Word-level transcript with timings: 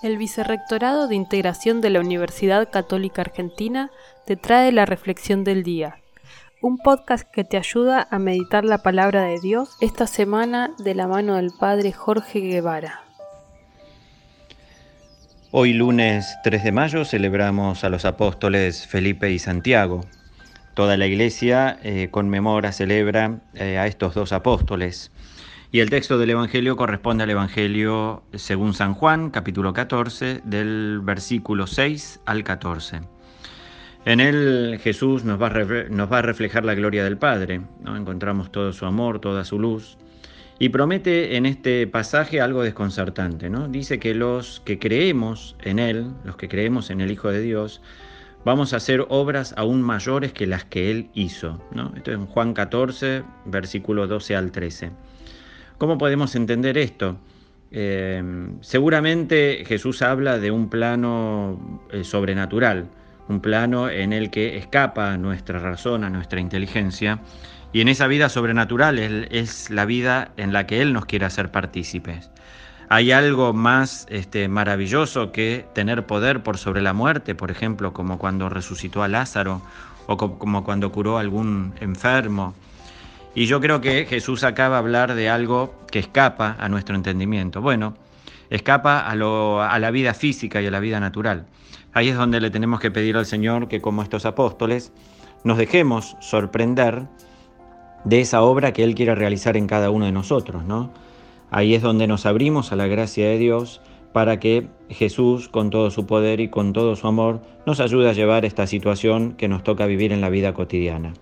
El 0.00 0.16
Vicerrectorado 0.16 1.08
de 1.08 1.16
Integración 1.16 1.80
de 1.80 1.90
la 1.90 1.98
Universidad 1.98 2.70
Católica 2.70 3.22
Argentina 3.22 3.90
te 4.26 4.36
trae 4.36 4.70
la 4.70 4.86
Reflexión 4.86 5.42
del 5.42 5.64
Día, 5.64 5.96
un 6.62 6.78
podcast 6.78 7.28
que 7.28 7.42
te 7.42 7.56
ayuda 7.56 8.06
a 8.08 8.20
meditar 8.20 8.64
la 8.64 8.78
palabra 8.78 9.24
de 9.24 9.40
Dios 9.40 9.76
esta 9.80 10.06
semana 10.06 10.70
de 10.78 10.94
la 10.94 11.08
mano 11.08 11.34
del 11.34 11.50
Padre 11.50 11.90
Jorge 11.90 12.38
Guevara. 12.38 13.02
Hoy 15.50 15.72
lunes 15.72 16.36
3 16.44 16.62
de 16.62 16.70
mayo 16.70 17.04
celebramos 17.04 17.82
a 17.82 17.88
los 17.88 18.04
apóstoles 18.04 18.86
Felipe 18.86 19.32
y 19.32 19.40
Santiago. 19.40 20.02
Toda 20.74 20.96
la 20.96 21.08
iglesia 21.08 21.76
eh, 21.82 22.06
conmemora, 22.12 22.70
celebra 22.70 23.40
eh, 23.54 23.78
a 23.78 23.88
estos 23.88 24.14
dos 24.14 24.32
apóstoles. 24.32 25.10
Y 25.70 25.80
el 25.80 25.90
texto 25.90 26.16
del 26.16 26.30
Evangelio 26.30 26.76
corresponde 26.76 27.24
al 27.24 27.30
Evangelio 27.30 28.22
según 28.32 28.72
San 28.72 28.94
Juan, 28.94 29.28
capítulo 29.28 29.74
14, 29.74 30.40
del 30.44 31.00
versículo 31.02 31.66
6 31.66 32.20
al 32.24 32.42
14. 32.42 33.02
En 34.06 34.20
él 34.20 34.80
Jesús 34.82 35.24
nos 35.24 35.38
va, 35.38 35.48
a 35.48 36.22
reflejar 36.22 36.64
la 36.64 36.74
gloria 36.74 37.04
del 37.04 37.18
Padre, 37.18 37.60
¿no? 37.82 37.98
encontramos 37.98 38.50
todo 38.50 38.72
su 38.72 38.86
amor, 38.86 39.20
toda 39.20 39.44
su 39.44 39.58
luz, 39.58 39.98
y 40.58 40.70
promete 40.70 41.36
en 41.36 41.44
este 41.44 41.86
pasaje 41.86 42.40
algo 42.40 42.62
desconcertante. 42.62 43.50
¿no? 43.50 43.68
Dice 43.68 43.98
que 43.98 44.14
los 44.14 44.60
que 44.60 44.78
creemos 44.78 45.54
en 45.60 45.78
Él, 45.78 46.14
los 46.24 46.36
que 46.36 46.48
creemos 46.48 46.88
en 46.88 47.02
el 47.02 47.10
Hijo 47.10 47.28
de 47.28 47.42
Dios, 47.42 47.82
vamos 48.42 48.72
a 48.72 48.76
hacer 48.76 49.04
obras 49.10 49.52
aún 49.58 49.82
mayores 49.82 50.32
que 50.32 50.46
las 50.46 50.64
que 50.64 50.90
Él 50.90 51.10
hizo. 51.12 51.62
¿no? 51.72 51.92
Esto 51.94 52.12
es 52.12 52.16
en 52.16 52.24
Juan 52.24 52.54
14, 52.54 53.22
versículo 53.44 54.06
12 54.06 54.34
al 54.34 54.50
13. 54.50 54.92
¿Cómo 55.78 55.96
podemos 55.96 56.34
entender 56.34 56.76
esto? 56.76 57.18
Eh, 57.70 58.20
seguramente 58.62 59.64
Jesús 59.64 60.02
habla 60.02 60.38
de 60.38 60.50
un 60.50 60.68
plano 60.68 61.80
eh, 61.92 62.02
sobrenatural, 62.02 62.88
un 63.28 63.40
plano 63.40 63.88
en 63.88 64.12
el 64.12 64.30
que 64.30 64.56
escapa 64.56 65.16
nuestra 65.16 65.60
razón, 65.60 66.02
a 66.02 66.10
nuestra 66.10 66.40
inteligencia, 66.40 67.20
y 67.72 67.80
en 67.80 67.88
esa 67.88 68.08
vida 68.08 68.28
sobrenatural 68.28 68.98
es 68.98 69.70
la 69.70 69.84
vida 69.84 70.32
en 70.36 70.52
la 70.52 70.66
que 70.66 70.82
Él 70.82 70.92
nos 70.92 71.06
quiere 71.06 71.26
hacer 71.26 71.52
partícipes. 71.52 72.28
¿Hay 72.88 73.12
algo 73.12 73.52
más 73.52 74.06
este, 74.08 74.48
maravilloso 74.48 75.30
que 75.30 75.64
tener 75.74 76.06
poder 76.06 76.42
por 76.42 76.58
sobre 76.58 76.82
la 76.82 76.92
muerte, 76.92 77.36
por 77.36 77.52
ejemplo, 77.52 77.92
como 77.92 78.18
cuando 78.18 78.48
resucitó 78.48 79.04
a 79.04 79.08
Lázaro 79.08 79.62
o 80.06 80.16
como 80.16 80.64
cuando 80.64 80.90
curó 80.90 81.18
a 81.18 81.20
algún 81.20 81.74
enfermo? 81.80 82.54
Y 83.34 83.46
yo 83.46 83.60
creo 83.60 83.80
que 83.80 84.06
Jesús 84.06 84.42
acaba 84.44 84.76
de 84.76 84.78
hablar 84.80 85.14
de 85.14 85.28
algo 85.28 85.74
que 85.90 85.98
escapa 85.98 86.56
a 86.58 86.68
nuestro 86.68 86.96
entendimiento. 86.96 87.60
Bueno, 87.60 87.94
escapa 88.50 89.00
a, 89.00 89.12
a 89.12 89.78
la 89.78 89.90
vida 89.90 90.14
física 90.14 90.60
y 90.62 90.66
a 90.66 90.70
la 90.70 90.80
vida 90.80 90.98
natural. 91.00 91.46
Ahí 91.92 92.08
es 92.08 92.16
donde 92.16 92.40
le 92.40 92.50
tenemos 92.50 92.80
que 92.80 92.90
pedir 92.90 93.16
al 93.16 93.26
Señor 93.26 93.68
que 93.68 93.80
como 93.80 94.02
estos 94.02 94.26
apóstoles 94.26 94.92
nos 95.44 95.58
dejemos 95.58 96.16
sorprender 96.20 97.06
de 98.04 98.20
esa 98.20 98.42
obra 98.42 98.72
que 98.72 98.84
Él 98.84 98.94
quiere 98.94 99.14
realizar 99.14 99.56
en 99.56 99.66
cada 99.66 99.90
uno 99.90 100.06
de 100.06 100.12
nosotros, 100.12 100.64
¿no? 100.64 100.92
Ahí 101.50 101.74
es 101.74 101.82
donde 101.82 102.06
nos 102.06 102.26
abrimos 102.26 102.72
a 102.72 102.76
la 102.76 102.86
gracia 102.86 103.26
de 103.26 103.38
Dios 103.38 103.80
para 104.12 104.38
que 104.38 104.68
Jesús, 104.88 105.48
con 105.48 105.70
todo 105.70 105.90
su 105.90 106.06
poder 106.06 106.40
y 106.40 106.48
con 106.48 106.72
todo 106.72 106.96
su 106.96 107.06
amor, 107.06 107.40
nos 107.66 107.80
ayude 107.80 108.08
a 108.10 108.14
llevar 108.14 108.44
esta 108.44 108.66
situación 108.66 109.32
que 109.32 109.48
nos 109.48 109.62
toca 109.62 109.86
vivir 109.86 110.12
en 110.12 110.20
la 110.20 110.28
vida 110.28 110.54
cotidiana 110.54 111.14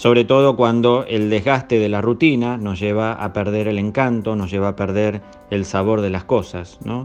sobre 0.00 0.24
todo 0.24 0.56
cuando 0.56 1.04
el 1.06 1.28
desgaste 1.28 1.78
de 1.78 1.90
la 1.90 2.00
rutina 2.00 2.56
nos 2.56 2.80
lleva 2.80 3.12
a 3.12 3.34
perder 3.34 3.68
el 3.68 3.78
encanto, 3.78 4.34
nos 4.34 4.50
lleva 4.50 4.68
a 4.68 4.74
perder 4.74 5.20
el 5.50 5.66
sabor 5.66 6.00
de 6.00 6.08
las 6.08 6.24
cosas, 6.24 6.78
¿no? 6.82 7.04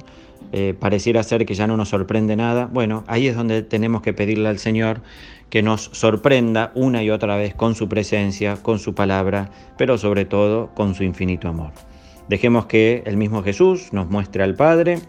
Eh, 0.53 0.73
pareciera 0.79 1.21
ser 1.23 1.45
que 1.45 1.55
ya 1.55 1.67
no 1.67 1.75
nos 1.75 1.89
sorprende 1.89 2.38
nada. 2.38 2.69
Bueno, 2.71 3.03
ahí 3.07 3.28
es 3.28 3.35
donde 3.35 3.63
tenemos 3.63 4.01
que 4.01 4.13
pedirle 4.13 4.47
al 4.47 4.59
Señor 4.59 5.01
que 5.50 5.61
nos 5.61 5.89
sorprenda 5.91 6.72
una 6.73 7.03
y 7.03 7.09
otra 7.09 7.35
vez 7.35 7.53
con 7.53 7.75
su 7.75 7.89
presencia, 7.89 8.56
con 8.63 8.79
su 8.79 8.95
palabra, 8.95 9.51
pero 9.77 9.97
sobre 9.97 10.23
todo 10.23 10.69
con 10.73 10.95
su 10.95 11.03
infinito 11.03 11.50
amor. 11.50 11.72
Dejemos 12.29 12.66
que 12.66 13.03
el 13.06 13.17
mismo 13.17 13.44
Jesús 13.44 13.91
nos 13.91 14.09
muestre 14.09 14.41
al 14.41 14.56
Padre 14.56 15.00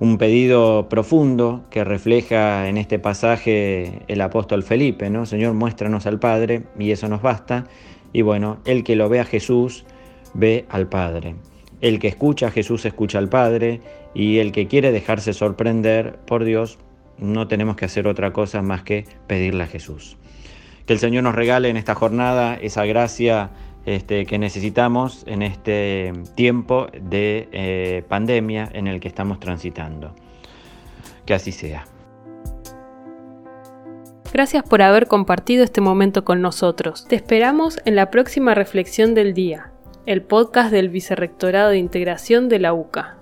un 0.00 0.18
pedido 0.18 0.88
profundo 0.88 1.64
que 1.70 1.84
refleja 1.84 2.68
en 2.68 2.78
este 2.78 2.98
pasaje 2.98 4.02
el 4.08 4.20
apóstol 4.20 4.62
Felipe, 4.62 5.10
¿no? 5.10 5.26
Señor, 5.26 5.54
muéstranos 5.54 6.06
al 6.06 6.18
Padre 6.18 6.64
y 6.78 6.90
eso 6.90 7.08
nos 7.08 7.22
basta. 7.22 7.66
Y 8.12 8.22
bueno, 8.22 8.58
el 8.64 8.84
que 8.84 8.96
lo 8.96 9.08
ve 9.08 9.20
a 9.20 9.24
Jesús, 9.24 9.84
ve 10.34 10.66
al 10.68 10.88
Padre. 10.88 11.36
El 11.80 11.98
que 11.98 12.08
escucha 12.08 12.48
a 12.48 12.50
Jesús 12.50 12.84
escucha 12.84 13.18
al 13.18 13.28
Padre 13.28 13.80
y 14.14 14.38
el 14.38 14.52
que 14.52 14.66
quiere 14.66 14.92
dejarse 14.92 15.32
sorprender 15.32 16.18
por 16.26 16.44
Dios, 16.44 16.78
no 17.18 17.46
tenemos 17.46 17.76
que 17.76 17.84
hacer 17.84 18.06
otra 18.06 18.32
cosa 18.32 18.62
más 18.62 18.82
que 18.82 19.04
pedirle 19.26 19.64
a 19.64 19.66
Jesús. 19.66 20.16
Que 20.86 20.92
el 20.92 20.98
Señor 20.98 21.22
nos 21.24 21.34
regale 21.34 21.68
en 21.68 21.76
esta 21.76 21.94
jornada 21.94 22.56
esa 22.56 22.84
gracia 22.84 23.50
este, 23.86 24.26
que 24.26 24.38
necesitamos 24.38 25.24
en 25.26 25.42
este 25.42 26.12
tiempo 26.34 26.86
de 27.00 27.48
eh, 27.52 28.04
pandemia 28.08 28.68
en 28.72 28.86
el 28.86 29.00
que 29.00 29.08
estamos 29.08 29.40
transitando. 29.40 30.14
Que 31.26 31.34
así 31.34 31.52
sea. 31.52 31.86
Gracias 34.32 34.64
por 34.64 34.82
haber 34.82 35.06
compartido 35.06 35.62
este 35.62 35.80
momento 35.80 36.24
con 36.24 36.42
nosotros. 36.42 37.06
Te 37.06 37.14
esperamos 37.14 37.78
en 37.84 37.94
la 37.94 38.10
próxima 38.10 38.54
reflexión 38.54 39.14
del 39.14 39.32
día, 39.32 39.70
el 40.06 40.22
podcast 40.22 40.72
del 40.72 40.88
Vicerrectorado 40.88 41.70
de 41.70 41.78
Integración 41.78 42.48
de 42.48 42.58
la 42.58 42.74
UCA. 42.74 43.16